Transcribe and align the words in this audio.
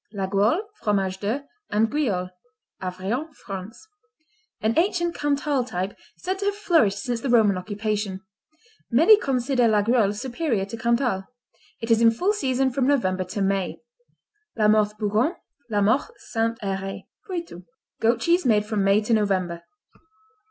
Laguiole, 0.15 0.63
Fromage 0.81 1.19
de, 1.19 1.45
and 1.69 1.91
Guiole 1.91 2.31
Aveyron, 2.81 3.35
France 3.35 3.87
An 4.59 4.73
ancient 4.75 5.13
Cantal 5.13 5.63
type 5.63 5.95
said 6.17 6.39
to 6.39 6.45
have 6.45 6.55
flourished 6.55 6.97
since 6.97 7.21
the 7.21 7.29
Roman 7.29 7.55
occupation. 7.55 8.21
Many 8.89 9.15
consider 9.15 9.67
Laguiole 9.67 10.15
superior 10.17 10.65
to 10.65 10.75
Cantal. 10.77 11.25
It 11.83 11.91
is 11.91 12.01
in 12.01 12.09
full 12.09 12.33
season 12.33 12.71
from 12.71 12.87
November 12.87 13.25
to 13.25 13.43
May. 13.43 13.77
Lamothe 14.57 14.97
Bougon, 14.97 15.35
La 15.69 15.81
Mothe 15.81 16.09
St. 16.17 16.57
Heray 16.61 17.03
Poitou 17.27 17.65
Goat 18.01 18.21
cheese 18.21 18.43
made 18.43 18.65
from 18.65 18.83
May 18.83 19.01
to 19.01 19.13
November. 19.13 19.61